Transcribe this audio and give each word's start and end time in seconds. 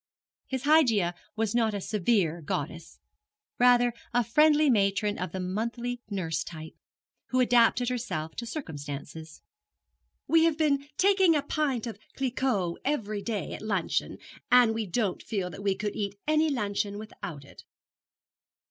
His 0.47 0.63
Hygeia 0.63 1.13
was 1.35 1.53
not 1.53 1.75
a 1.75 1.79
severe 1.79 2.41
goddess 2.41 2.97
rather 3.59 3.93
a 4.15 4.23
friendly 4.23 4.67
matron 4.67 5.19
of 5.19 5.31
the 5.31 5.39
monthly 5.39 6.01
nurse 6.09 6.43
type, 6.43 6.73
who 7.27 7.39
adapted 7.39 7.89
herself 7.89 8.33
to 8.37 8.47
circumstances. 8.47 9.43
'We 10.27 10.45
have 10.45 10.57
been 10.57 10.87
taking 10.97 11.35
a 11.35 11.43
pint 11.43 11.85
of 11.85 11.99
Cliquot 12.17 12.77
every 12.83 13.21
day 13.21 13.53
at 13.53 13.61
luncheon, 13.61 14.17
and 14.51 14.73
we 14.73 14.87
don't 14.87 15.21
feel 15.21 15.51
that 15.51 15.61
we 15.61 15.75
could 15.75 15.95
eat 15.95 16.15
any 16.27 16.49
luncheon 16.49 16.97
without 16.97 17.45
it.' 17.45 17.63